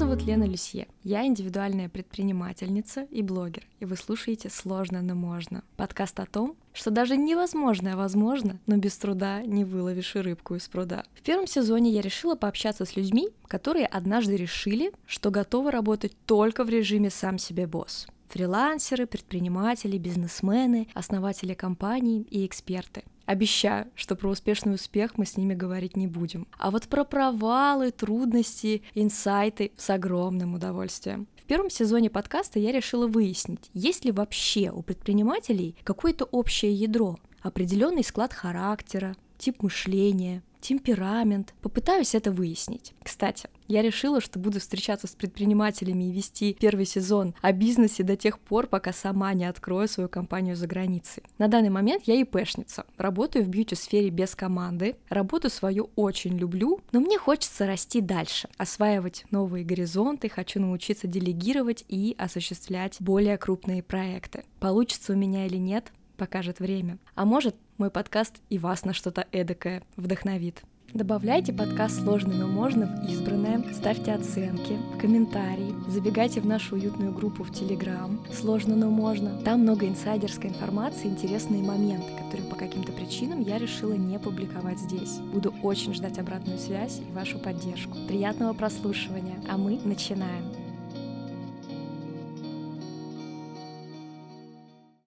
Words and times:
зовут 0.00 0.22
Лена 0.22 0.44
Люсье. 0.44 0.88
Я 1.04 1.26
индивидуальная 1.26 1.90
предпринимательница 1.90 3.02
и 3.10 3.20
блогер, 3.20 3.66
и 3.80 3.84
вы 3.84 3.96
слушаете 3.96 4.48
«Сложно, 4.48 5.02
но 5.02 5.14
можно». 5.14 5.62
Подкаст 5.76 6.18
о 6.20 6.26
том, 6.26 6.56
что 6.72 6.90
даже 6.90 7.18
невозможное 7.18 7.96
возможно, 7.96 8.58
но 8.66 8.78
без 8.78 8.96
труда 8.96 9.42
не 9.42 9.64
выловишь 9.64 10.16
и 10.16 10.20
рыбку 10.20 10.54
из 10.54 10.68
пруда. 10.68 11.04
В 11.14 11.20
первом 11.20 11.46
сезоне 11.46 11.90
я 11.90 12.00
решила 12.00 12.34
пообщаться 12.34 12.86
с 12.86 12.96
людьми, 12.96 13.28
которые 13.46 13.86
однажды 13.86 14.36
решили, 14.36 14.90
что 15.06 15.30
готовы 15.30 15.70
работать 15.70 16.16
только 16.24 16.64
в 16.64 16.70
режиме 16.70 17.10
«сам 17.10 17.38
себе 17.38 17.66
босс». 17.66 18.06
Фрилансеры, 18.28 19.06
предприниматели, 19.06 19.98
бизнесмены, 19.98 20.88
основатели 20.94 21.52
компаний 21.52 22.26
и 22.30 22.46
эксперты. 22.46 23.04
Обещаю, 23.30 23.86
что 23.94 24.16
про 24.16 24.28
успешный 24.28 24.74
успех 24.74 25.16
мы 25.16 25.24
с 25.24 25.36
ними 25.36 25.54
говорить 25.54 25.96
не 25.96 26.08
будем. 26.08 26.48
А 26.58 26.72
вот 26.72 26.88
про 26.88 27.04
провалы, 27.04 27.92
трудности, 27.92 28.82
инсайты 28.96 29.70
с 29.76 29.88
огромным 29.88 30.54
удовольствием. 30.54 31.28
В 31.40 31.44
первом 31.44 31.70
сезоне 31.70 32.10
подкаста 32.10 32.58
я 32.58 32.72
решила 32.72 33.06
выяснить, 33.06 33.70
есть 33.72 34.04
ли 34.04 34.10
вообще 34.10 34.72
у 34.72 34.82
предпринимателей 34.82 35.76
какое-то 35.84 36.24
общее 36.24 36.74
ядро, 36.74 37.20
определенный 37.40 38.02
склад 38.02 38.32
характера, 38.32 39.14
тип 39.38 39.62
мышления, 39.62 40.42
темперамент. 40.60 41.54
Попытаюсь 41.60 42.16
это 42.16 42.32
выяснить. 42.32 42.94
Кстати, 43.00 43.48
я 43.70 43.82
решила, 43.82 44.20
что 44.20 44.38
буду 44.38 44.58
встречаться 44.58 45.06
с 45.06 45.12
предпринимателями 45.12 46.04
и 46.04 46.12
вести 46.12 46.56
первый 46.58 46.84
сезон 46.84 47.34
о 47.40 47.52
бизнесе 47.52 48.02
до 48.02 48.16
тех 48.16 48.38
пор, 48.40 48.66
пока 48.66 48.92
сама 48.92 49.32
не 49.32 49.44
открою 49.44 49.86
свою 49.86 50.08
компанию 50.08 50.56
за 50.56 50.66
границей. 50.66 51.22
На 51.38 51.46
данный 51.46 51.70
момент 51.70 52.02
я 52.06 52.20
ИПшница, 52.20 52.84
работаю 52.96 53.44
в 53.44 53.48
бьюти-сфере 53.48 54.10
без 54.10 54.34
команды, 54.34 54.96
работу 55.08 55.48
свою 55.48 55.90
очень 55.94 56.36
люблю, 56.36 56.80
но 56.90 57.00
мне 57.00 57.16
хочется 57.16 57.66
расти 57.66 58.00
дальше, 58.00 58.48
осваивать 58.58 59.24
новые 59.30 59.64
горизонты, 59.64 60.28
хочу 60.28 60.60
научиться 60.60 61.06
делегировать 61.06 61.84
и 61.88 62.16
осуществлять 62.18 62.96
более 62.98 63.38
крупные 63.38 63.82
проекты. 63.82 64.44
Получится 64.58 65.12
у 65.12 65.16
меня 65.16 65.46
или 65.46 65.56
нет, 65.58 65.92
покажет 66.16 66.58
время. 66.58 66.98
А 67.14 67.24
может, 67.24 67.54
мой 67.78 67.90
подкаст 67.90 68.42
и 68.50 68.58
вас 68.58 68.84
на 68.84 68.92
что-то 68.92 69.26
эдакое 69.32 69.82
вдохновит. 69.96 70.62
Добавляйте 70.92 71.52
подкаст 71.52 72.02
«Сложно, 72.02 72.34
но 72.34 72.48
можно» 72.48 72.86
в 72.86 73.08
избранное, 73.08 73.62
ставьте 73.72 74.12
оценки, 74.12 74.76
комментарии, 75.00 75.72
забегайте 75.86 76.40
в 76.40 76.46
нашу 76.46 76.74
уютную 76.74 77.12
группу 77.12 77.44
в 77.44 77.52
Телеграм 77.52 78.18
«Сложно, 78.32 78.74
но 78.74 78.90
можно». 78.90 79.40
Там 79.44 79.60
много 79.60 79.86
инсайдерской 79.86 80.50
информации, 80.50 81.06
интересные 81.06 81.62
моменты, 81.62 82.08
которые 82.20 82.48
по 82.48 82.56
каким-то 82.56 82.90
причинам 82.90 83.40
я 83.40 83.58
решила 83.58 83.92
не 83.92 84.18
публиковать 84.18 84.80
здесь. 84.80 85.18
Буду 85.32 85.54
очень 85.62 85.94
ждать 85.94 86.18
обратную 86.18 86.58
связь 86.58 86.98
и 86.98 87.12
вашу 87.12 87.38
поддержку. 87.38 87.96
Приятного 88.08 88.52
прослушивания, 88.52 89.36
а 89.48 89.58
мы 89.58 89.78
начинаем. 89.84 90.59